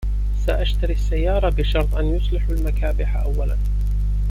[0.45, 3.57] .سأشتري السيارة بشرط أن يصلحوا المكابح أولاً